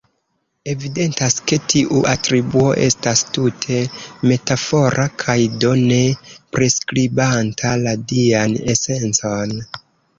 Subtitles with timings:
[0.71, 3.79] Evidentas ke tiu atribuo estas tute
[4.33, 6.03] metafora kaj, do, ne
[6.57, 9.59] priskribanta la dian esencon.